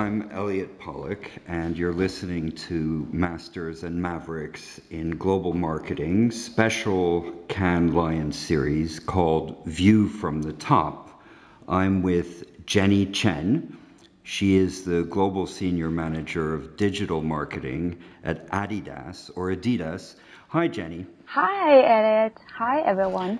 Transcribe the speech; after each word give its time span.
I'm 0.00 0.30
Elliot 0.32 0.78
Pollock, 0.78 1.30
and 1.46 1.76
you're 1.76 1.92
listening 1.92 2.52
to 2.52 3.06
Masters 3.12 3.82
and 3.82 4.00
Mavericks 4.00 4.80
in 4.88 5.10
Global 5.10 5.52
Marketing 5.52 6.30
special 6.30 7.30
Cannes 7.48 7.92
Lions 7.92 8.38
series 8.38 8.98
called 8.98 9.62
View 9.66 10.08
from 10.08 10.40
the 10.40 10.54
Top. 10.54 11.22
I'm 11.68 12.00
with 12.00 12.64
Jenny 12.64 13.04
Chen. 13.04 13.76
She 14.22 14.56
is 14.56 14.86
the 14.86 15.02
Global 15.02 15.46
Senior 15.46 15.90
Manager 15.90 16.54
of 16.54 16.78
Digital 16.78 17.20
Marketing 17.20 17.98
at 18.24 18.48
Adidas 18.52 19.30
or 19.36 19.54
Adidas. 19.54 20.16
Hi, 20.48 20.66
Jenny. 20.66 21.04
Hi, 21.26 21.74
Elliot. 21.82 22.38
Hi, 22.54 22.80
everyone. 22.80 23.38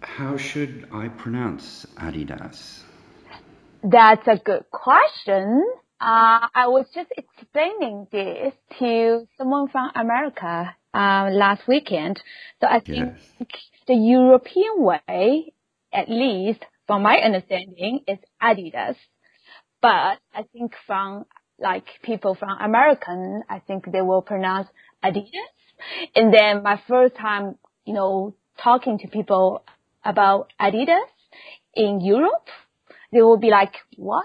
How 0.00 0.38
should 0.38 0.88
I 0.90 1.08
pronounce 1.08 1.84
Adidas? 1.96 2.84
That's 3.82 4.26
a 4.26 4.36
good 4.36 4.64
question. 4.70 5.64
Uh, 6.00 6.48
I 6.54 6.66
was 6.68 6.86
just 6.94 7.10
explaining 7.16 8.06
this 8.10 8.54
to 8.78 9.26
someone 9.38 9.68
from 9.68 9.90
America 9.94 10.74
uh, 10.92 11.28
last 11.32 11.66
weekend. 11.66 12.20
So 12.60 12.66
I 12.66 12.80
think 12.80 13.14
yes. 13.38 13.56
the 13.86 13.94
European 13.94 14.82
way, 14.82 15.52
at 15.92 16.10
least 16.10 16.64
from 16.86 17.02
my 17.02 17.16
understanding, 17.18 18.00
is 18.06 18.18
Adidas. 18.42 18.96
But 19.80 20.18
I 20.34 20.44
think 20.52 20.74
from 20.86 21.24
like 21.58 21.86
people 22.02 22.34
from 22.34 22.58
American, 22.60 23.42
I 23.48 23.60
think 23.60 23.90
they 23.90 24.02
will 24.02 24.22
pronounce 24.22 24.68
Adidas. 25.04 25.52
And 26.14 26.32
then 26.32 26.62
my 26.62 26.80
first 26.88 27.14
time, 27.14 27.56
you 27.84 27.94
know, 27.94 28.34
talking 28.62 28.98
to 28.98 29.08
people 29.08 29.64
about 30.04 30.52
Adidas 30.60 31.08
in 31.74 32.00
Europe, 32.00 32.48
they 33.12 33.22
will 33.22 33.38
be 33.38 33.50
like, 33.50 33.74
what? 33.96 34.24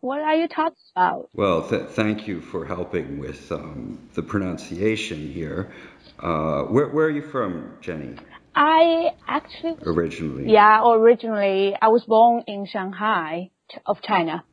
What 0.00 0.20
are 0.20 0.34
you 0.34 0.48
talking 0.48 0.76
about? 0.96 1.28
Well, 1.34 1.68
th- 1.68 1.90
thank 1.90 2.26
you 2.26 2.40
for 2.40 2.66
helping 2.66 3.18
with 3.18 3.52
um, 3.52 4.08
the 4.14 4.22
pronunciation 4.22 5.28
here. 5.32 5.72
Uh, 6.18 6.62
where, 6.64 6.88
where 6.88 7.06
are 7.06 7.10
you 7.10 7.22
from, 7.22 7.76
Jenny? 7.80 8.16
I 8.54 9.10
actually 9.26 9.76
originally. 9.86 10.52
Yeah, 10.52 10.82
originally 10.84 11.74
I 11.80 11.88
was 11.88 12.04
born 12.04 12.44
in 12.46 12.66
Shanghai 12.66 13.50
of 13.86 14.02
China. 14.02 14.44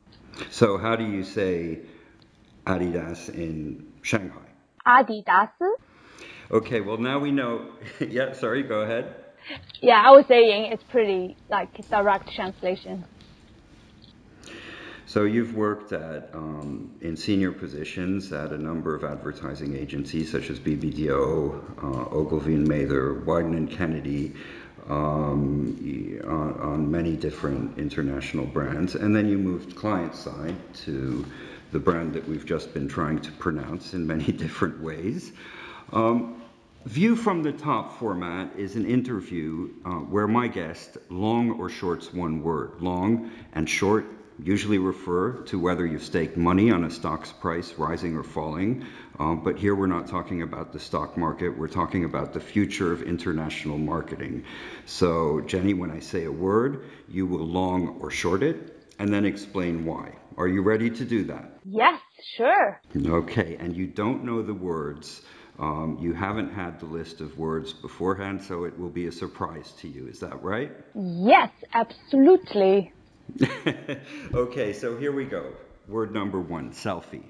So 0.50 0.78
how 0.78 0.96
do 0.96 1.04
you 1.04 1.22
say 1.22 1.80
Adidas 2.66 3.28
in 3.28 3.92
Shanghai? 4.02 4.48
Adidas. 4.86 5.50
Okay, 6.50 6.80
well 6.80 6.96
now 6.96 7.18
we 7.18 7.30
know. 7.30 7.72
yeah, 8.00 8.32
sorry, 8.32 8.62
go 8.62 8.80
ahead. 8.80 9.14
Yeah, 9.82 10.00
I 10.04 10.10
was 10.10 10.24
saying 10.28 10.72
it's 10.72 10.82
pretty 10.84 11.36
like 11.50 11.76
direct 11.90 12.32
translation. 12.34 13.04
So 15.10 15.24
you've 15.24 15.56
worked 15.56 15.90
at 15.90 16.30
um, 16.34 16.88
in 17.00 17.16
senior 17.16 17.50
positions 17.50 18.32
at 18.32 18.52
a 18.52 18.56
number 18.56 18.94
of 18.94 19.02
advertising 19.02 19.76
agencies 19.76 20.30
such 20.30 20.50
as 20.50 20.60
BBDO, 20.60 21.82
uh, 21.82 22.14
Ogilvy 22.14 22.54
and 22.54 22.68
Mather, 22.68 23.16
Wieden 23.26 23.56
and 23.56 23.68
Kennedy, 23.68 24.32
um, 24.88 26.20
on, 26.24 26.60
on, 26.60 26.88
many 26.88 27.16
different 27.16 27.76
international 27.76 28.46
brands, 28.46 28.94
and 28.94 29.14
then 29.14 29.28
you 29.28 29.36
moved 29.36 29.74
client 29.74 30.14
side 30.14 30.54
to 30.84 31.26
the 31.72 31.80
brand 31.80 32.12
that 32.12 32.28
we've 32.28 32.46
just 32.46 32.72
been 32.72 32.86
trying 32.86 33.18
to 33.18 33.32
pronounce 33.32 33.94
in 33.94 34.06
many 34.06 34.30
different 34.44 34.80
ways. 34.80 35.32
Um, 35.92 36.40
View 36.86 37.14
from 37.14 37.42
the 37.42 37.52
top 37.52 37.98
format 37.98 38.56
is 38.56 38.74
an 38.74 38.86
interview 38.86 39.68
uh, 39.84 39.90
where 39.90 40.26
my 40.26 40.48
guest 40.48 40.96
long 41.10 41.50
or 41.60 41.68
shorts 41.68 42.14
one 42.14 42.42
word. 42.42 42.80
Long 42.80 43.30
and 43.52 43.68
short 43.68 44.06
usually 44.44 44.78
refer 44.78 45.32
to 45.44 45.58
whether 45.58 45.86
you've 45.86 46.04
staked 46.04 46.36
money 46.36 46.70
on 46.70 46.84
a 46.84 46.90
stock's 46.90 47.32
price 47.32 47.74
rising 47.78 48.16
or 48.16 48.22
falling. 48.22 48.86
Um, 49.18 49.44
but 49.44 49.58
here 49.58 49.74
we're 49.74 49.86
not 49.86 50.06
talking 50.06 50.42
about 50.42 50.72
the 50.72 50.80
stock 50.80 51.16
market, 51.16 51.50
we're 51.50 51.68
talking 51.68 52.04
about 52.04 52.32
the 52.32 52.40
future 52.40 52.92
of 52.92 53.02
international 53.02 53.76
marketing. 53.76 54.44
So, 54.86 55.40
Jenny, 55.42 55.74
when 55.74 55.90
I 55.90 56.00
say 56.00 56.24
a 56.24 56.32
word, 56.32 56.84
you 57.08 57.26
will 57.26 57.46
long 57.46 57.98
or 58.00 58.10
short 58.10 58.42
it 58.42 58.82
and 58.98 59.12
then 59.12 59.24
explain 59.24 59.84
why. 59.84 60.12
Are 60.36 60.48
you 60.48 60.62
ready 60.62 60.88
to 60.88 61.04
do 61.04 61.24
that? 61.24 61.58
Yes, 61.64 62.00
sure. 62.36 62.80
Okay, 62.96 63.56
and 63.60 63.76
you 63.76 63.86
don't 63.86 64.24
know 64.24 64.42
the 64.42 64.54
words. 64.54 65.22
Um, 65.58 65.98
you 66.00 66.14
haven't 66.14 66.52
had 66.52 66.80
the 66.80 66.86
list 66.86 67.20
of 67.20 67.36
words 67.36 67.74
beforehand, 67.74 68.42
so 68.42 68.64
it 68.64 68.78
will 68.78 68.88
be 68.88 69.06
a 69.06 69.12
surprise 69.12 69.72
to 69.80 69.88
you. 69.88 70.06
Is 70.06 70.20
that 70.20 70.42
right? 70.42 70.72
Yes, 70.94 71.50
absolutely. 71.74 72.94
okay, 74.34 74.72
so 74.72 74.96
here 74.96 75.12
we 75.12 75.24
go. 75.24 75.52
Word 75.88 76.12
number 76.12 76.40
one 76.40 76.72
selfie. 76.72 77.24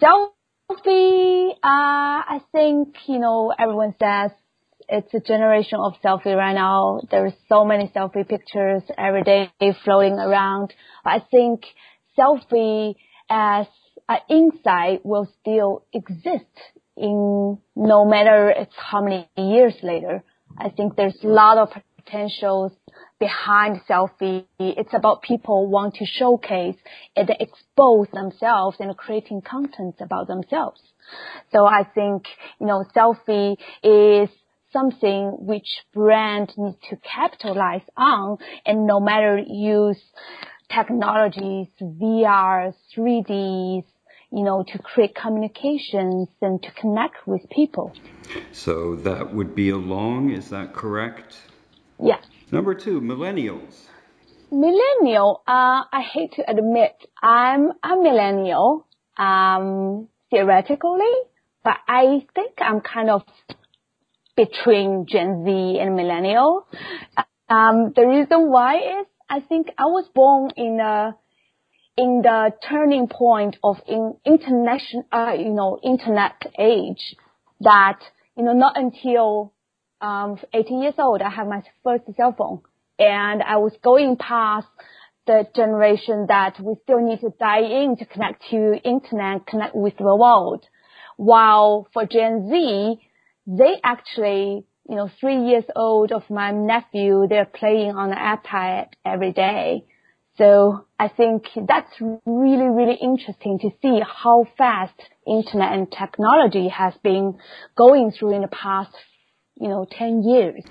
Selfie, 0.00 1.50
uh, 1.52 1.56
I 1.62 2.40
think, 2.52 2.96
you 3.06 3.18
know, 3.18 3.52
everyone 3.56 3.94
says 3.98 4.32
it's 4.88 5.12
a 5.14 5.20
generation 5.20 5.78
of 5.80 5.94
selfie 6.04 6.36
right 6.36 6.54
now. 6.54 7.00
There's 7.10 7.32
so 7.48 7.64
many 7.64 7.88
selfie 7.94 8.28
pictures 8.28 8.82
every 8.96 9.22
day 9.22 9.50
floating 9.84 10.14
around. 10.14 10.72
But 11.04 11.10
I 11.10 11.26
think 11.30 11.64
selfie 12.18 12.94
as 13.28 13.66
an 14.08 14.18
insight 14.28 15.04
will 15.04 15.28
still 15.40 15.84
exist 15.92 16.44
in 16.96 17.58
no 17.74 18.04
matter 18.04 18.48
it's 18.50 18.74
how 18.76 19.02
many 19.02 19.28
years 19.36 19.74
later. 19.82 20.22
I 20.58 20.70
think 20.70 20.96
there's 20.96 21.18
a 21.22 21.28
lot 21.28 21.58
of 21.58 21.68
potentials 22.06 22.72
behind 23.18 23.80
selfie. 23.88 24.44
It's 24.58 24.94
about 24.94 25.22
people 25.22 25.68
want 25.68 25.94
to 25.96 26.06
showcase 26.06 26.76
and 27.16 27.30
expose 27.40 28.06
themselves 28.12 28.76
and 28.80 28.96
creating 28.96 29.42
content 29.42 29.96
about 30.00 30.28
themselves. 30.28 30.80
So 31.52 31.66
I 31.66 31.84
think, 31.84 32.26
you 32.60 32.66
know, 32.66 32.84
selfie 32.94 33.56
is 33.82 34.28
something 34.72 35.36
which 35.40 35.84
brand 35.94 36.52
needs 36.56 36.76
to 36.90 36.96
capitalize 36.96 37.82
on 37.96 38.38
and 38.64 38.86
no 38.86 39.00
matter 39.00 39.38
use 39.38 40.00
technologies, 40.68 41.68
VR, 41.80 42.74
3Ds, 42.94 43.84
you 44.32 44.42
know, 44.42 44.64
to 44.66 44.78
create 44.78 45.14
communications 45.14 46.28
and 46.42 46.62
to 46.62 46.70
connect 46.72 47.26
with 47.26 47.48
people. 47.48 47.94
So 48.52 48.96
that 48.96 49.32
would 49.32 49.54
be 49.54 49.70
a 49.70 49.76
long, 49.76 50.30
is 50.30 50.50
that 50.50 50.74
correct? 50.74 51.36
Yes. 52.02 52.24
Number 52.52 52.74
two, 52.74 53.00
millennials. 53.00 53.74
Millennial, 54.50 55.42
uh, 55.46 55.82
I 55.92 56.02
hate 56.02 56.32
to 56.34 56.48
admit, 56.48 56.94
I'm 57.20 57.72
a 57.82 57.96
millennial, 57.96 58.86
um, 59.16 60.08
theoretically, 60.30 61.14
but 61.64 61.76
I 61.88 62.24
think 62.34 62.54
I'm 62.60 62.80
kind 62.80 63.10
of 63.10 63.22
between 64.36 65.06
Gen 65.06 65.44
Z 65.44 65.78
and 65.80 65.96
millennial. 65.96 66.66
Um, 67.48 67.92
the 67.94 68.06
reason 68.06 68.50
why 68.50 68.76
is 68.76 69.06
I 69.28 69.40
think 69.40 69.68
I 69.78 69.86
was 69.86 70.08
born 70.14 70.50
in 70.56 70.78
a 70.80 71.16
in 71.96 72.20
the 72.22 72.52
turning 72.68 73.08
point 73.08 73.56
of 73.64 73.80
in 73.88 74.14
international, 74.24 75.06
uh, 75.10 75.32
you 75.32 75.52
know, 75.52 75.78
internet 75.82 76.42
age 76.58 77.16
that, 77.60 78.00
you 78.36 78.44
know, 78.44 78.52
not 78.52 78.76
until 78.76 79.54
um, 80.00 80.38
18 80.52 80.82
years 80.82 80.94
old, 80.98 81.22
I 81.22 81.30
have 81.30 81.46
my 81.46 81.62
first 81.82 82.04
cell 82.16 82.34
phone. 82.36 82.60
And 82.98 83.42
I 83.42 83.56
was 83.56 83.72
going 83.82 84.16
past 84.16 84.68
the 85.26 85.46
generation 85.54 86.26
that 86.28 86.58
we 86.60 86.76
still 86.84 87.00
need 87.00 87.20
to 87.20 87.30
dial 87.38 87.64
in 87.64 87.96
to 87.96 88.04
connect 88.06 88.44
to 88.50 88.80
internet, 88.84 89.46
connect 89.46 89.74
with 89.74 89.96
the 89.98 90.04
world. 90.04 90.64
While 91.16 91.88
for 91.92 92.06
Gen 92.06 92.48
Z, 92.50 93.00
they 93.46 93.74
actually, 93.82 94.64
you 94.88 94.96
know, 94.96 95.10
three 95.20 95.44
years 95.46 95.64
old 95.74 96.12
of 96.12 96.28
my 96.30 96.52
nephew, 96.52 97.26
they're 97.28 97.44
playing 97.44 97.96
on 97.96 98.10
the 98.10 98.16
iPad 98.16 98.88
every 99.04 99.32
day. 99.32 99.84
So 100.38 100.86
I 100.98 101.08
think 101.08 101.48
that's 101.66 101.92
really, 102.26 102.68
really 102.68 102.98
interesting 103.00 103.58
to 103.60 103.70
see 103.80 104.00
how 104.00 104.46
fast 104.58 104.94
internet 105.26 105.72
and 105.72 105.90
technology 105.90 106.68
has 106.68 106.92
been 107.02 107.38
going 107.76 108.12
through 108.12 108.34
in 108.34 108.42
the 108.42 108.48
past 108.48 108.94
you 109.58 109.68
know, 109.68 109.86
10 109.90 110.22
years. 110.22 110.62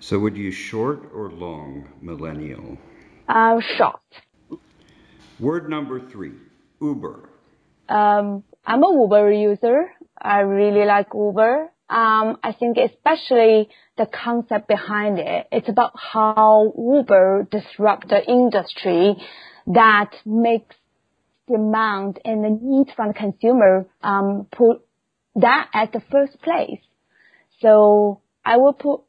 So 0.00 0.18
would 0.18 0.36
you 0.36 0.50
short 0.50 1.10
or 1.14 1.30
long 1.30 1.88
millennial? 2.00 2.78
Uh, 3.28 3.60
short. 3.76 4.00
Word 5.38 5.68
number 5.68 6.00
three, 6.10 6.32
Uber. 6.80 7.28
Um, 7.88 8.44
I'm 8.64 8.82
a 8.82 8.92
Uber 8.92 9.32
user. 9.32 9.92
I 10.20 10.40
really 10.40 10.84
like 10.86 11.08
Uber. 11.14 11.70
Um, 11.88 12.38
I 12.42 12.52
think 12.58 12.78
especially 12.78 13.68
the 13.98 14.06
concept 14.06 14.66
behind 14.66 15.18
it. 15.18 15.46
It's 15.52 15.68
about 15.68 15.92
how 15.94 16.72
Uber 16.76 17.48
disrupt 17.50 18.08
the 18.08 18.24
industry 18.24 19.16
that 19.66 20.10
makes 20.24 20.74
demand 21.48 22.18
and 22.24 22.44
the 22.44 22.50
need 22.50 22.94
from 22.96 23.08
the 23.08 23.14
consumer 23.14 23.86
um, 24.02 24.46
put 24.50 24.82
that 25.36 25.68
at 25.74 25.92
the 25.92 26.00
first 26.10 26.40
place. 26.40 26.80
So 27.62 28.20
I 28.44 28.58
will 28.58 28.74
put 28.74 29.00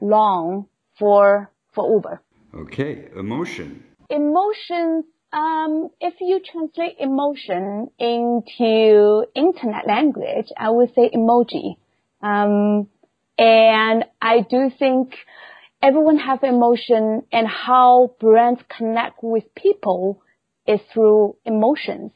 long 0.00 0.66
for 0.98 1.50
for 1.72 1.90
Uber. 1.90 2.22
Okay, 2.54 3.08
emotion. 3.16 3.84
Emotions 4.10 5.04
um, 5.32 5.90
if 6.00 6.14
you 6.20 6.40
translate 6.40 6.96
emotion 6.98 7.88
into 7.98 9.24
internet 9.34 9.86
language, 9.86 10.48
I 10.56 10.70
would 10.70 10.92
say 10.94 11.08
emoji. 11.14 11.76
Um, 12.20 12.88
and 13.38 14.04
I 14.20 14.40
do 14.40 14.70
think 14.76 15.14
everyone 15.80 16.18
has 16.18 16.40
emotion 16.42 17.22
and 17.32 17.46
how 17.46 18.14
brands 18.18 18.60
connect 18.76 19.22
with 19.22 19.54
people 19.54 20.20
is 20.66 20.80
through 20.92 21.36
emotions 21.44 22.10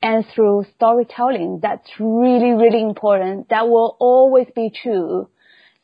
and 0.00 0.24
through 0.32 0.66
storytelling. 0.76 1.60
That's 1.60 1.90
really, 1.98 2.52
really 2.52 2.80
important. 2.80 3.48
That 3.50 3.68
will 3.68 3.96
always 3.98 4.46
be 4.54 4.70
true. 4.70 5.28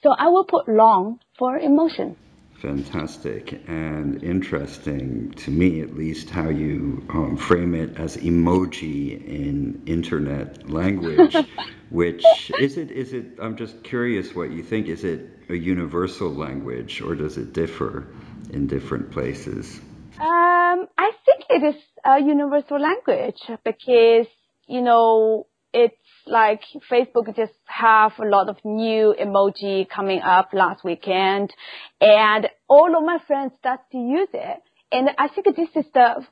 So 0.07 0.13
I 0.17 0.29
will 0.29 0.45
put 0.45 0.69
long 0.69 1.19
for 1.37 1.59
emotion. 1.59 2.15
Fantastic 2.63 3.61
and 3.67 4.23
interesting 4.23 5.33
to 5.33 5.51
me 5.51 5.81
at 5.81 5.97
least 5.97 6.31
how 6.31 6.49
you 6.49 7.05
um, 7.09 7.37
frame 7.37 7.75
it 7.75 7.97
as 7.97 8.17
emoji 8.19 9.21
in 9.27 9.83
internet 9.87 10.71
language 10.71 11.35
which 11.91 12.53
is 12.61 12.77
it 12.77 12.93
is 12.93 13.13
it 13.15 13.27
i'm 13.43 13.57
just 13.57 13.83
curious 13.83 14.33
what 14.33 14.53
you 14.53 14.63
think. 14.63 14.87
Is 14.87 15.03
it 15.03 15.23
a 15.49 15.57
universal 15.57 16.31
language 16.33 17.03
or 17.03 17.17
does 17.17 17.37
it 17.37 17.53
differ 17.53 18.07
in 18.51 18.69
different 18.69 19.11
places? 19.11 19.81
Um, 20.21 20.87
i 20.97 21.11
think 21.25 21.41
it 21.51 21.63
is 21.75 21.83
a 22.05 22.21
universal 22.21 22.79
language 22.79 23.43
because 23.65 24.29
you 24.69 24.83
know 24.83 25.49
it's 25.73 26.06
like 26.27 26.63
Facebook 26.91 27.35
just 27.37 27.53
have 27.67 28.13
a 28.19 28.27
lot 28.27 28.49
of 28.49 28.57
new 28.65 29.15
emoji 29.21 29.89
coming 29.89 30.21
up 30.21 30.51
last 30.53 30.85
weekend 30.85 31.53
and 32.01 32.49
all 32.69 32.97
of 32.97 33.05
my 33.05 33.19
friends 33.27 33.53
start 33.59 33.81
to 33.93 33.99
use 33.99 34.29
it. 34.33 34.63
And 34.93 35.11
I 35.19 35.29
think 35.29 35.55
this 35.57 35.69
is 35.75 35.91
the, 35.93 36.25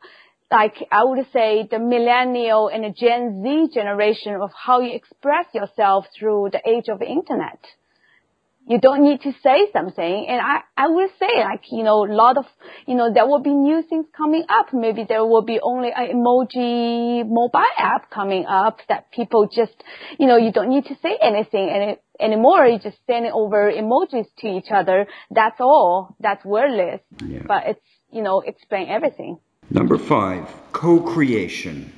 like 0.51 0.75
I 0.91 1.05
would 1.05 1.27
say 1.33 1.67
the 1.71 1.79
millennial 1.79 2.69
and 2.69 2.85
the 2.85 2.91
Gen 2.91 3.43
Z 3.43 3.75
generation 3.75 4.35
of 4.41 4.51
how 4.55 4.81
you 4.81 4.95
express 4.95 5.47
yourself 5.53 6.07
through 6.19 6.51
the 6.53 6.61
age 6.69 6.85
of 6.89 6.99
the 6.99 7.07
internet 7.07 7.59
you 8.67 8.81
don't 8.81 9.03
need 9.03 9.21
to 9.23 9.33
say 9.43 9.69
something. 9.73 10.27
And 10.29 10.41
I, 10.41 10.61
I 10.77 10.89
will 10.89 11.09
say 11.19 11.29
like, 11.39 11.65
you 11.71 11.83
know, 11.83 12.07
a 12.07 12.13
lot 12.13 12.39
of, 12.39 12.47
you 12.87 12.95
know, 12.95 13.13
there 13.13 13.27
will 13.27 13.43
be 13.43 13.53
new 13.53 13.83
things 13.83 14.07
coming 14.17 14.45
up. 14.49 14.73
Maybe 14.73 15.05
there 15.07 15.25
will 15.25 15.43
be 15.43 15.61
only 15.63 15.91
an 15.95 16.17
emoji 16.17 17.29
mobile 17.29 17.75
app 17.77 18.11
coming 18.11 18.47
up 18.47 18.79
that 18.89 19.11
people 19.13 19.49
just, 19.49 19.75
you 20.19 20.27
know, 20.27 20.37
you 20.37 20.51
don't 20.51 20.71
need 20.71 20.87
to 20.87 20.97
say 21.03 21.19
anything 21.21 21.69
any, 21.69 21.99
anymore. 22.19 22.67
You 22.67 22.79
just 22.79 22.97
send 23.07 23.27
over 23.27 23.71
emojis 23.71 24.27
to 24.39 24.49
each 24.49 24.71
other. 24.71 25.07
That's 25.31 25.61
all. 25.61 26.17
That's 26.21 26.45
wordless. 26.45 27.01
Yeah. 27.25 27.41
But 27.47 27.65
it's, 27.67 27.87
you 28.11 28.23
know, 28.23 28.41
explain 28.41 28.89
everything. 28.89 29.39
Number 29.71 29.99
five, 29.99 30.49
co-creation. 30.73 31.93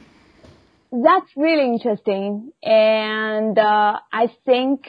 That's 0.91 1.31
really 1.37 1.65
interesting. 1.65 2.53
And, 2.63 3.59
uh, 3.59 3.99
I 4.13 4.31
think, 4.45 4.89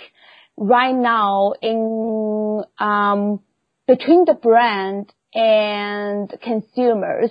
right 0.57 0.95
now 0.95 1.53
in 1.61 2.63
um, 2.79 3.39
between 3.87 4.25
the 4.25 4.33
brand 4.33 5.13
and 5.33 6.33
consumers, 6.41 7.29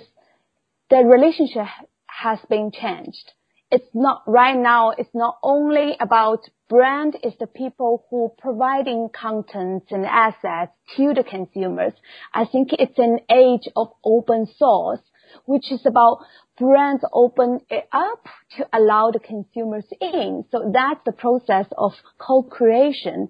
the 0.89 0.97
relationship 0.97 1.67
has 2.07 2.39
been 2.49 2.71
changed. 2.71 3.33
It's 3.69 3.89
not 3.93 4.23
right 4.25 4.57
now. 4.57 4.91
It's 4.91 5.13
not 5.13 5.37
only 5.43 5.97
about 5.99 6.39
brand. 6.69 7.17
It's 7.21 7.37
the 7.37 7.47
people 7.47 8.05
who 8.09 8.31
providing 8.37 9.09
content 9.09 9.83
and 9.91 10.05
assets 10.05 10.71
to 10.95 11.13
the 11.13 11.23
consumers. 11.23 11.91
I 12.33 12.45
think 12.45 12.69
it's 12.71 12.97
an 12.97 13.19
age 13.29 13.67
of 13.75 13.89
open 14.05 14.47
source, 14.57 15.01
which 15.47 15.71
is 15.71 15.85
about 15.85 16.19
brands 16.59 17.03
open 17.13 17.59
it 17.69 17.87
up 17.91 18.27
to 18.57 18.67
allow 18.73 19.11
the 19.11 19.19
consumers 19.19 19.85
in. 19.99 20.43
So 20.51 20.71
that's 20.73 20.99
the 21.05 21.13
process 21.13 21.65
of 21.77 21.93
co-creation. 22.17 23.29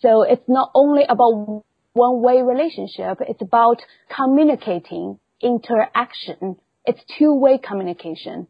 So 0.00 0.22
it's 0.22 0.48
not 0.48 0.70
only 0.74 1.04
about 1.08 1.64
one-way 1.94 2.42
relationship. 2.42 3.18
It's 3.26 3.40
about 3.40 3.80
communicating, 4.14 5.18
interaction. 5.40 6.56
It's 6.84 7.00
two-way 7.18 7.58
communication. 7.58 8.48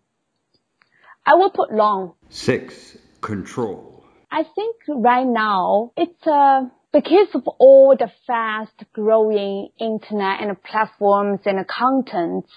I 1.25 1.35
will 1.35 1.50
put 1.50 1.73
long. 1.73 2.14
Six, 2.29 2.99
control. 3.20 4.05
I 4.31 4.43
think 4.43 4.76
right 4.88 5.26
now 5.26 5.93
it's 5.97 6.26
uh, 6.26 6.62
because 6.93 7.29
of 7.35 7.47
all 7.61 7.94
the 7.97 8.11
fast 8.26 8.85
growing 8.93 9.69
internet 9.79 10.41
and 10.41 10.61
platforms 10.62 11.41
and 11.44 11.64
contents, 11.69 12.50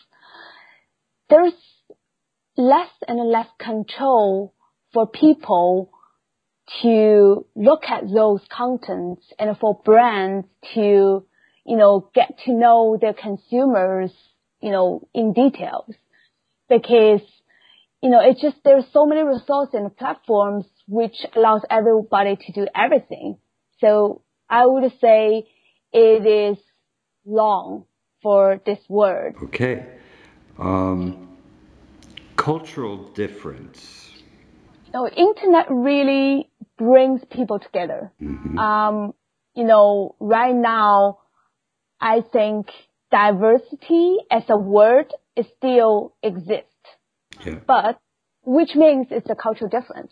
there's 1.30 1.54
less 2.58 2.90
and 3.08 3.30
less 3.30 3.48
control 3.60 4.54
for 4.94 5.08
people 5.08 5.92
to 6.82 7.46
look 7.56 7.84
at 7.88 8.04
those 8.14 8.42
contents 8.50 9.26
and 9.40 9.58
for 9.58 9.82
brands 9.84 10.48
to, 10.74 11.26
you 11.66 11.78
know, 11.78 12.10
get 12.14 12.38
to 12.46 12.54
know 12.54 12.98
their 13.00 13.14
consumers, 13.14 14.12
you 14.62 14.72
know, 14.72 15.08
in 15.14 15.34
details. 15.34 15.96
Because, 16.68 17.22
you 18.04 18.10
know, 18.10 18.22
it's 18.22 18.42
just, 18.42 18.58
there's 18.64 18.86
so 18.94 19.06
many 19.06 19.24
resources 19.24 19.74
and 19.74 19.96
platforms 19.96 20.66
which 20.88 21.26
allows 21.36 21.62
everybody 21.70 22.36
to 22.36 22.52
do 22.52 22.68
everything. 22.76 23.38
So 23.80 24.22
I 24.50 24.66
would 24.66 24.92
say 25.02 25.48
it 25.92 26.26
is 26.26 26.58
long 27.26 27.86
for 28.22 28.62
this 28.66 28.80
word. 28.88 29.36
Okay. 29.46 29.99
Um, 30.60 31.38
cultural 32.36 33.12
difference. 33.14 34.10
You 34.88 34.94
know, 34.94 35.08
internet 35.08 35.68
really 35.70 36.50
brings 36.78 37.22
people 37.30 37.60
together. 37.60 38.12
Mm-hmm. 38.22 38.58
Um, 38.58 39.14
you 39.56 39.64
know, 39.64 40.16
right 40.20 40.56
now, 40.56 41.20
I 42.02 42.22
think 42.22 42.68
diversity 43.12 44.18
as 44.32 44.44
a 44.50 44.58
word 44.58 45.14
is 45.36 45.46
still 45.58 46.16
exists. 46.24 46.66
Yeah. 47.46 47.60
But, 47.66 48.00
which 48.44 48.76
means 48.76 49.08
it's 49.12 49.30
a 49.30 49.36
cultural 49.36 49.70
difference. 49.70 50.12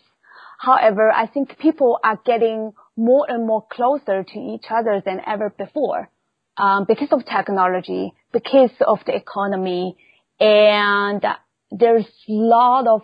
However, 0.58 1.10
I 1.10 1.26
think 1.26 1.58
people 1.58 1.98
are 2.02 2.20
getting 2.24 2.72
more 2.96 3.26
and 3.28 3.46
more 3.46 3.64
closer 3.70 4.24
to 4.24 4.38
each 4.38 4.66
other 4.70 5.02
than 5.04 5.20
ever 5.26 5.50
before. 5.50 6.10
Um, 6.56 6.84
because 6.88 7.12
of 7.12 7.24
technology, 7.24 8.12
because 8.32 8.72
of 8.84 8.98
the 9.06 9.14
economy, 9.14 9.96
and 10.40 11.24
there's 11.70 12.06
a 12.28 12.32
lot 12.32 12.86
of, 12.86 13.02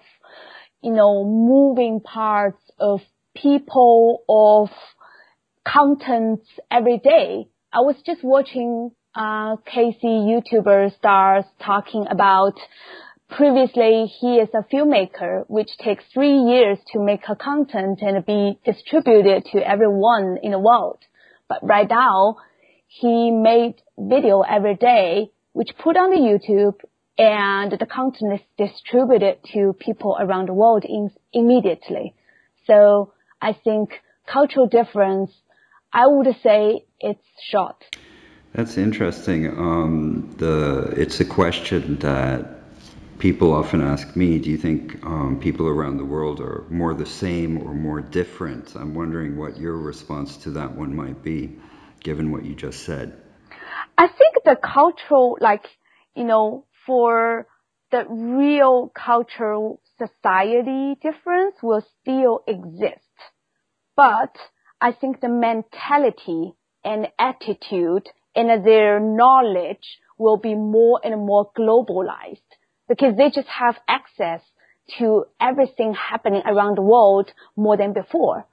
you 0.82 0.92
know, 0.92 1.24
moving 1.24 2.00
parts 2.00 2.62
of 2.78 3.00
people, 3.34 4.22
of 4.28 4.70
content 5.64 6.40
every 6.70 6.98
day. 6.98 7.48
I 7.72 7.80
was 7.80 7.96
just 8.06 8.22
watching 8.22 8.90
uh, 9.14 9.56
Casey 9.66 10.06
YouTuber 10.06 10.96
stars 10.96 11.44
talking 11.60 12.06
about 12.08 12.54
previously 13.28 14.06
he 14.20 14.36
is 14.36 14.48
a 14.54 14.62
filmmaker 14.72 15.44
which 15.48 15.76
takes 15.78 16.04
three 16.12 16.38
years 16.38 16.78
to 16.92 17.00
make 17.00 17.22
a 17.28 17.34
content 17.34 18.00
and 18.02 18.24
be 18.24 18.58
distributed 18.64 19.44
to 19.46 19.58
everyone 19.58 20.38
in 20.42 20.52
the 20.52 20.58
world. 20.58 20.98
But 21.48 21.58
right 21.62 21.88
now 21.88 22.36
he 22.86 23.30
made 23.30 23.74
video 23.98 24.42
every 24.42 24.76
day 24.76 25.30
which 25.52 25.76
put 25.78 25.96
on 25.96 26.10
the 26.10 26.16
YouTube 26.16 26.80
and 27.18 27.72
the 27.72 27.86
content 27.86 28.40
is 28.40 28.68
distributed 28.68 29.38
to 29.52 29.74
people 29.78 30.16
around 30.18 30.48
the 30.48 30.52
world 30.52 30.84
in, 30.84 31.10
immediately. 31.32 32.14
So 32.66 33.12
I 33.40 33.52
think 33.52 34.00
cultural 34.26 34.66
difference, 34.66 35.30
I 35.92 36.06
would 36.06 36.34
say 36.42 36.84
it's 37.00 37.24
short. 37.50 37.84
That's 38.52 38.78
interesting. 38.78 39.46
Um, 39.48 40.34
the 40.38 40.94
it's 40.96 41.20
a 41.20 41.24
question 41.24 41.98
that 42.00 42.54
people 43.18 43.52
often 43.52 43.80
ask 43.80 44.14
me. 44.16 44.38
Do 44.38 44.50
you 44.50 44.56
think 44.58 45.04
um, 45.04 45.40
people 45.40 45.66
around 45.66 45.98
the 45.98 46.04
world 46.04 46.40
are 46.40 46.64
more 46.70 46.94
the 46.94 47.06
same 47.06 47.58
or 47.62 47.74
more 47.74 48.00
different? 48.00 48.74
I'm 48.76 48.94
wondering 48.94 49.36
what 49.36 49.56
your 49.56 49.76
response 49.76 50.36
to 50.38 50.50
that 50.52 50.76
one 50.76 50.94
might 50.94 51.22
be, 51.22 51.56
given 52.00 52.30
what 52.30 52.44
you 52.44 52.54
just 52.54 52.84
said. 52.84 53.20
I 53.98 54.06
think 54.08 54.44
the 54.44 54.56
cultural, 54.56 55.36
like 55.40 55.66
you 56.14 56.24
know, 56.24 56.64
for 56.86 57.46
the 57.90 58.04
real 58.08 58.90
cultural 58.94 59.80
society 59.98 60.98
difference 61.00 61.56
will 61.62 61.84
still 62.00 62.42
exist. 62.46 63.00
But 63.96 64.36
I 64.80 64.92
think 64.92 65.20
the 65.20 65.28
mentality 65.28 66.54
and 66.84 67.08
attitude 67.18 68.08
and 68.34 68.64
their 68.66 69.00
knowledge 69.00 69.98
will 70.18 70.36
be 70.36 70.54
more 70.54 71.00
and 71.04 71.24
more 71.24 71.50
globalized 71.56 72.50
because 72.88 73.16
they 73.16 73.30
just 73.30 73.48
have 73.48 73.76
access 73.88 74.42
to 74.98 75.24
everything 75.40 75.94
happening 75.94 76.42
around 76.44 76.76
the 76.76 76.82
world 76.82 77.32
more 77.56 77.76
than 77.76 77.92
before. 77.92 78.46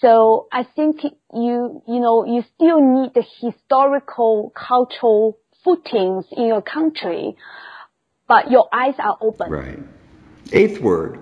So 0.00 0.48
I 0.52 0.64
think 0.64 1.02
you, 1.04 1.82
you 1.86 2.00
know, 2.00 2.24
you 2.24 2.42
still 2.54 2.80
need 2.80 3.12
the 3.14 3.24
historical 3.40 4.52
cultural 4.56 5.38
footings 5.64 6.26
in 6.32 6.46
your 6.46 6.62
country. 6.62 7.36
but 8.28 8.48
your 8.50 8.68
eyes 8.72 8.94
are 9.00 9.18
open. 9.20 9.50
Right. 9.50 9.78
Eighth 10.52 10.80
word, 10.80 11.18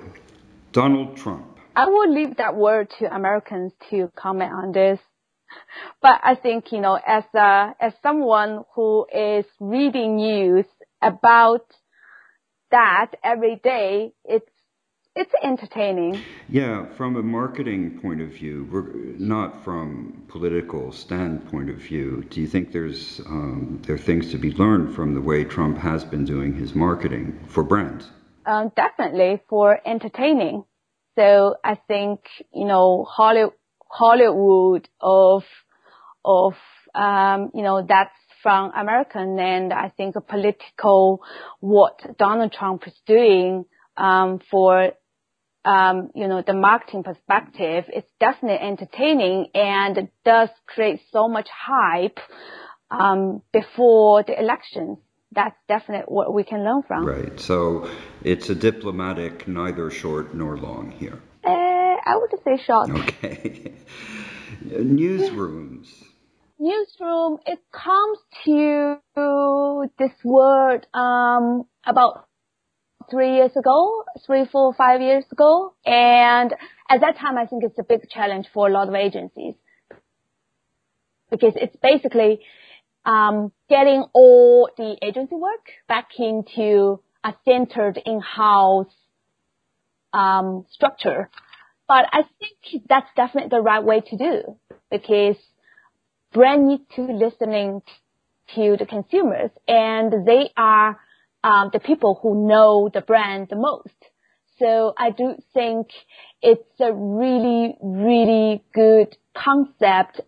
Donald 0.73 1.17
Trump. 1.17 1.47
I 1.75 1.87
will 1.87 2.13
leave 2.13 2.37
that 2.37 2.55
word 2.55 2.91
to 2.99 3.15
Americans 3.15 3.73
to 3.89 4.11
comment 4.15 4.53
on 4.53 4.73
this. 4.73 5.01
But 6.03 6.21
I 6.23 6.35
think, 6.35 6.71
you 6.73 6.81
know, 6.81 6.99
as 7.07 7.25
a, 7.35 7.75
as 7.81 7.95
someone 8.03 8.65
who 8.75 9.07
is 9.11 9.47
reading 9.59 10.17
news 10.17 10.67
about 11.01 11.65
that 12.71 13.13
every 13.25 13.57
day, 13.57 14.13
it's 14.27 14.51
it's 15.19 15.35
entertaining. 15.43 16.23
Yeah, 16.49 16.87
from 16.97 17.17
a 17.17 17.23
marketing 17.23 17.99
point 18.01 18.21
of 18.21 18.29
view, 18.29 19.17
not 19.19 19.65
from 19.65 20.25
political 20.29 20.93
standpoint 20.93 21.71
of 21.71 21.77
view. 21.77 22.25
Do 22.31 22.41
you 22.41 22.47
think 22.47 22.73
there's 22.73 23.21
um, 23.27 23.83
there 23.85 23.97
are 23.97 23.99
things 23.99 24.31
to 24.31 24.39
be 24.39 24.53
learned 24.53 24.95
from 24.95 25.15
the 25.15 25.21
way 25.21 25.43
Trump 25.45 25.79
has 25.79 26.05
been 26.05 26.25
doing 26.25 26.55
his 26.55 26.75
marketing 26.75 27.41
for 27.49 27.65
brands? 27.65 28.09
Um, 28.47 28.71
definitely 28.77 29.43
for 29.49 29.81
entertaining. 29.85 30.65
So 31.17 31.57
I 31.65 31.75
think 31.75 32.21
you 32.55 32.67
know 32.67 33.05
Hollywood, 33.09 34.89
of 35.01 35.43
of 36.25 36.55
um, 36.95 37.51
you 37.55 37.63
know 37.63 37.85
that's 37.87 38.15
from 38.41 38.71
American 38.77 39.37
and 39.41 39.73
I 39.73 39.89
think 39.89 40.15
political 40.29 41.25
what 41.59 42.17
Donald 42.19 42.53
Trump 42.53 42.87
is 42.87 42.95
doing 43.05 43.65
um, 43.97 44.41
for 44.51 44.93
um, 45.69 46.11
you 46.15 46.27
know 46.29 46.43
the 46.43 46.55
marketing 46.55 47.03
perspective. 47.03 47.85
It's 47.89 48.11
definitely 48.19 48.67
entertaining 48.67 49.49
and 49.55 50.09
does 50.25 50.49
create 50.67 51.01
so 51.13 51.29
much 51.29 51.49
hype 51.51 52.19
um, 52.91 53.43
before 53.53 54.23
the 54.23 54.39
elections. 54.39 54.99
That's 55.33 55.57
definitely 55.69 56.07
what 56.09 56.33
we 56.33 56.43
can 56.43 56.65
learn 56.65 56.83
from. 56.89 57.05
Right. 57.05 57.39
So 57.39 57.91
it's 58.25 58.49
a 58.49 58.55
diplomatic, 58.55 59.47
neither 59.47 59.91
short 59.91 60.35
nor 60.35 60.57
long 60.57 60.91
here. 60.91 61.21
Uh, 61.45 61.51
I 61.51 62.17
would 62.17 62.31
say 62.45 62.57
short. 62.65 62.89
Okay. 62.91 63.75
Newsrooms 64.65 65.89
newsroom, 66.59 67.39
it 67.47 67.61
comes 67.73 68.19
to 68.45 68.99
this 69.99 70.13
word 70.25 70.87
um, 70.93 71.65
about 71.87 72.28
three 73.11 73.37
years 73.37 73.53
ago, 73.57 74.05
three, 74.27 74.45
four, 74.51 74.75
five 74.75 75.01
years 75.01 75.25
ago. 75.31 75.75
And 75.85 76.55
at 76.89 77.01
that 77.01 77.19
time, 77.19 77.37
I 77.37 77.47
think 77.47 77.65
it's 77.65 77.79
a 77.79 77.83
big 77.83 78.09
challenge 78.11 78.47
for 78.53 78.69
a 78.69 78.73
lot 78.73 78.89
of 78.89 78.95
agencies 78.95 79.55
because 81.31 81.53
it's 81.57 81.77
basically 81.83 82.41
um, 83.05 83.53
getting 83.69 84.05
all 84.13 84.71
the 84.77 84.97
agency 85.03 85.35
work 85.35 85.71
back 85.89 86.09
into 86.19 87.01
a 87.25 87.35
centered 87.45 88.01
in-house 88.05 88.95
um, 90.13 90.67
structure. 90.71 91.31
But 91.87 92.07
I 92.13 92.23
think 92.39 92.85
that's 92.89 93.09
definitely 93.17 93.51
the 93.51 93.63
right 93.63 93.83
way 93.83 94.01
to 94.01 94.17
do 94.17 94.59
because 94.91 95.37
brand 96.33 96.69
need 96.69 96.81
to 96.97 97.03
listening 97.03 97.83
to 98.55 98.77
the 98.79 98.87
consumers 98.87 99.51
and 99.67 100.27
they 100.27 100.51
are 100.57 100.99
um, 101.45 101.71
the 101.73 101.81
people 101.81 102.19
who 102.23 102.47
know 102.47 102.91
the 102.93 103.01
brand 103.01 103.49
the 103.51 103.57
most. 103.57 103.95
So 104.59 104.93
I 104.99 105.11
do 105.11 105.37
think 105.55 105.89
it's 106.43 106.81
a 106.81 106.93
really, 106.93 107.77
really 107.81 108.65
good 108.75 109.17
concept 109.35 110.21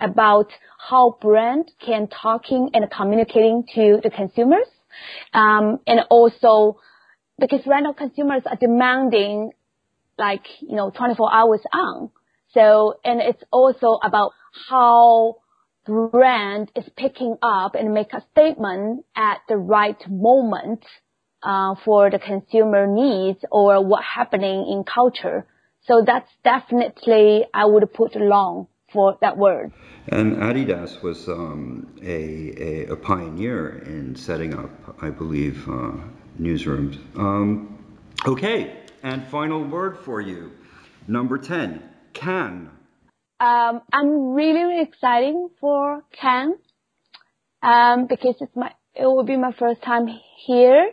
about 0.00 0.50
how 0.88 1.16
brand 1.20 1.70
can 1.84 2.08
talking 2.08 2.70
and 2.74 2.90
communicating 2.90 3.64
to 3.74 4.00
the 4.02 4.10
consumers. 4.10 4.66
Um, 5.32 5.78
and 5.86 6.00
also 6.10 6.80
because 7.38 7.66
right 7.66 7.82
now 7.82 7.92
consumers 7.92 8.42
are 8.46 8.56
demanding 8.56 9.52
like, 10.18 10.46
you 10.60 10.76
know, 10.76 10.90
24 10.90 11.32
hours 11.32 11.60
on. 11.72 12.10
So, 12.52 12.94
and 13.04 13.20
it's 13.20 13.42
also 13.50 13.98
about 14.02 14.32
how 14.68 15.36
brand 15.84 16.70
is 16.74 16.88
picking 16.96 17.36
up 17.42 17.74
and 17.74 17.92
make 17.92 18.12
a 18.12 18.22
statement 18.32 19.04
at 19.16 19.38
the 19.48 19.56
right 19.56 20.02
moment 20.08 20.84
uh, 21.42 21.74
for 21.84 22.10
the 22.10 22.18
consumer 22.18 22.86
needs 22.86 23.44
or 23.50 23.84
what 23.84 24.02
happening 24.02 24.66
in 24.70 24.84
culture. 24.84 25.46
So 25.86 26.02
that's 26.06 26.30
definitely 26.42 27.44
I 27.52 27.66
would 27.66 27.92
put 27.92 28.16
long 28.16 28.68
for 28.92 29.18
that 29.20 29.36
word. 29.36 29.72
And 30.08 30.36
Adidas 30.36 31.02
was 31.02 31.28
um, 31.28 31.94
a, 32.02 32.86
a, 32.86 32.92
a, 32.92 32.96
pioneer 32.96 33.78
in 33.80 34.14
setting 34.14 34.54
up, 34.54 34.70
I 35.02 35.10
believe, 35.10 35.68
uh, 35.68 35.92
newsrooms. 36.40 36.98
Um, 37.18 37.78
okay, 38.26 38.76
and 39.02 39.26
final 39.28 39.64
word 39.64 39.98
for 39.98 40.20
you, 40.20 40.52
number 41.08 41.38
10 41.38 41.82
Cannes? 42.12 42.70
Um, 43.40 43.82
I'm 43.92 44.34
really, 44.34 44.62
really 44.62 44.82
excited 44.82 45.34
for 45.60 46.02
Cannes 46.12 46.56
um, 47.62 48.06
because 48.06 48.36
it's 48.40 48.54
my 48.54 48.72
it 48.94 49.06
will 49.06 49.24
be 49.24 49.36
my 49.36 49.52
first 49.52 49.82
time 49.82 50.08
here, 50.46 50.90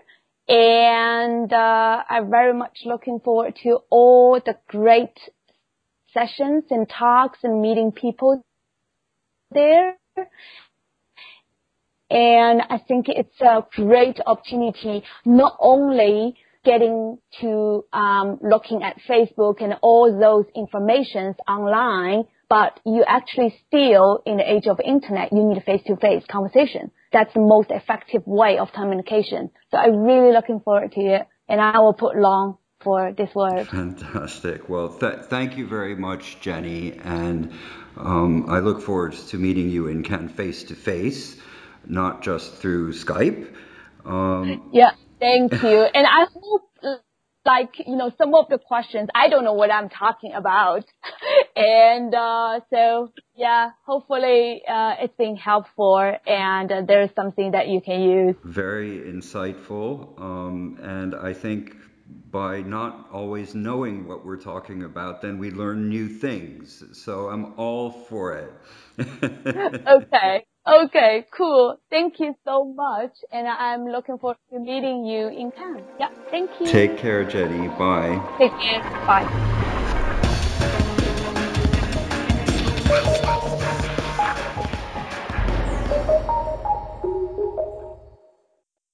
and 0.47 1.53
uh, 1.53 2.03
I'm 2.09 2.31
very 2.31 2.53
much 2.53 2.79
looking 2.85 3.19
forward 3.19 3.57
to 3.63 3.79
all 3.91 4.39
the 4.43 4.57
great 4.67 5.17
sessions 6.13 6.63
and 6.71 6.89
talks 6.89 7.39
and 7.43 7.61
meeting 7.61 7.91
people 7.91 8.43
there. 9.51 9.97
And 12.09 12.61
I 12.69 12.77
think 12.77 13.05
it's 13.07 13.39
a 13.39 13.65
great 13.73 14.19
opportunity 14.25 15.03
not 15.23 15.55
only 15.59 16.35
getting 16.63 17.17
to 17.39 17.85
um, 17.91 18.39
looking 18.41 18.83
at 18.83 18.97
Facebook 19.09 19.61
and 19.61 19.75
all 19.81 20.17
those 20.19 20.45
informations 20.55 21.35
online, 21.47 22.25
but 22.49 22.79
you 22.85 23.03
actually 23.07 23.55
still 23.67 24.21
in 24.25 24.37
the 24.37 24.51
age 24.51 24.67
of 24.67 24.79
internet, 24.79 25.31
you 25.31 25.43
need 25.43 25.63
face-to-face 25.63 26.25
conversation. 26.29 26.91
That's 27.11 27.33
the 27.33 27.39
most 27.39 27.71
effective 27.71 28.23
way 28.25 28.57
of 28.57 28.71
communication. 28.73 29.49
So 29.71 29.77
I'm 29.77 29.97
really 29.97 30.33
looking 30.33 30.59
forward 30.59 30.91
to 30.93 31.01
it, 31.01 31.27
and 31.47 31.59
I 31.59 31.79
will 31.79 31.93
put 31.93 32.15
long 32.15 32.57
for 32.81 33.13
this 33.13 33.33
word. 33.35 33.67
Fantastic. 33.67 34.67
Well, 34.67 34.89
th- 34.89 35.25
thank 35.29 35.57
you 35.57 35.67
very 35.67 35.95
much, 35.95 36.39
Jenny, 36.41 36.93
and 37.03 37.51
um, 37.97 38.49
I 38.49 38.59
look 38.59 38.81
forward 38.81 39.13
to 39.13 39.37
meeting 39.37 39.69
you 39.69 39.87
in 39.87 40.03
Cannes 40.03 40.29
face 40.29 40.63
to 40.65 40.75
face, 40.75 41.35
not 41.85 42.21
just 42.21 42.55
through 42.55 42.93
Skype. 42.93 43.53
Um, 44.05 44.69
yeah. 44.73 44.91
Thank 45.21 45.53
you. 45.63 45.87
And 45.95 46.05
I 46.05 46.25
hope 46.33 46.71
like, 47.45 47.81
you 47.87 47.95
know, 47.95 48.11
some 48.17 48.35
of 48.35 48.49
the 48.49 48.57
questions, 48.59 49.09
I 49.15 49.29
don't 49.29 49.43
know 49.43 49.53
what 49.53 49.71
I'm 49.71 49.89
talking 49.89 50.33
about. 50.33 50.85
and, 51.55 52.13
uh, 52.13 52.59
so 52.69 53.11
yeah, 53.35 53.71
hopefully, 53.85 54.61
uh, 54.67 54.95
it's 54.99 55.15
been 55.17 55.35
helpful 55.35 56.15
and 56.27 56.71
uh, 56.71 56.81
there's 56.87 57.09
something 57.15 57.51
that 57.51 57.67
you 57.67 57.81
can 57.81 58.01
use. 58.01 58.35
Very 58.43 58.99
insightful. 58.99 60.19
Um, 60.21 60.77
and 60.81 61.15
I 61.15 61.33
think 61.33 61.75
by 62.29 62.61
not 62.61 63.09
always 63.11 63.55
knowing 63.55 64.07
what 64.07 64.25
we're 64.25 64.41
talking 64.41 64.83
about, 64.83 65.21
then 65.21 65.39
we 65.39 65.51
learn 65.51 65.89
new 65.89 66.07
things. 66.07 66.83
So 66.93 67.29
I'm 67.29 67.53
all 67.57 67.91
for 67.91 68.37
it. 68.37 68.53
okay. 69.87 70.45
Okay, 70.67 71.25
cool. 71.35 71.79
Thank 71.89 72.19
you 72.19 72.35
so 72.45 72.65
much. 72.65 73.13
And 73.31 73.47
I'm 73.47 73.85
looking 73.85 74.17
forward 74.19 74.37
to 74.51 74.59
meeting 74.59 75.05
you 75.05 75.27
in 75.27 75.51
Cannes. 75.51 75.85
Yeah, 75.99 76.09
thank 76.29 76.51
you. 76.59 76.67
Take 76.67 76.97
care, 76.97 77.23
Jenny. 77.23 77.67
Bye. 77.67 78.21
Take 78.37 78.51
care. 78.59 78.81
Bye. 79.07 79.67